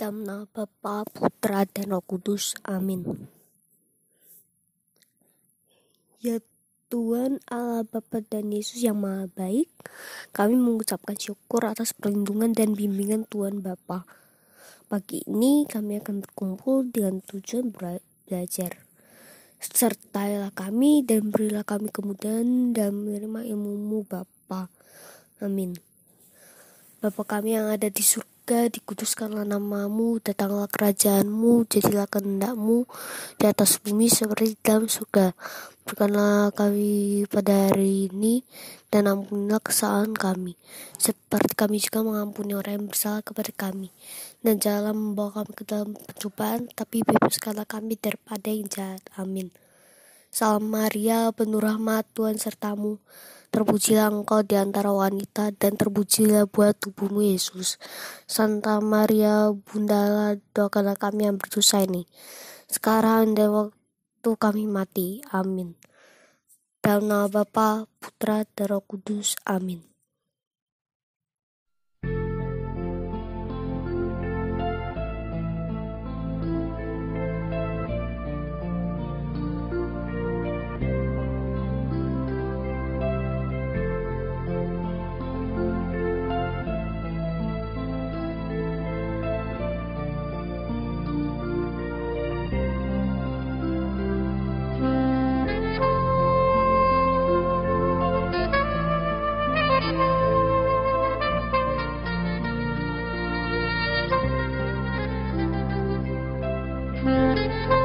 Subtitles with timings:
[0.00, 2.56] Dalam nama Bapa, Putra, dan Roh Kudus.
[2.64, 3.04] Amin.
[6.24, 6.40] Ya
[6.88, 9.68] Tuhan Allah Bapa dan Yesus yang Maha Baik,
[10.32, 14.08] kami mengucapkan syukur atas perlindungan dan bimbingan Tuhan Bapa.
[14.88, 18.80] Pagi ini kami akan berkumpul dengan tujuan belajar.
[19.60, 24.72] Sertailah kami dan berilah kami kemudahan dan menerima ilmu-Mu Bapa.
[25.44, 25.76] Amin.
[27.04, 32.82] Bapa kami yang ada di surga, surga, dikuduskanlah namamu, datanglah kerajaanmu, jadilah kehendakmu
[33.38, 35.38] di atas bumi seperti dalam surga.
[35.86, 38.42] Berikanlah kami pada hari ini,
[38.90, 40.58] dan ampunilah kesalahan kami,
[40.98, 43.94] seperti kami juga mengampuni orang yang bersalah kepada kami.
[44.42, 48.98] Dan janganlah membawa kami ke dalam pencobaan, tapi bebaskanlah kami daripada yang jahat.
[49.14, 49.54] Amin.
[50.30, 53.02] Salam Maria, penuh rahmat Tuhan sertamu.
[53.50, 57.82] Terpujilah engkau di antara wanita dan terpujilah buah tubuhmu Yesus.
[58.30, 62.06] Santa Maria, Bunda doakanlah kami yang berdosa ini.
[62.70, 65.18] Sekarang dan waktu kami mati.
[65.34, 65.74] Amin.
[66.78, 69.34] Dalam nama Bapa, Putra, dan Roh Kudus.
[69.42, 69.89] Amin.
[107.50, 107.79] Thank you.